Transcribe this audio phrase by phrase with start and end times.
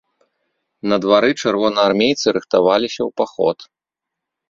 [0.93, 3.57] На двары чырвонаармейцы рыхтаваліся ў паход.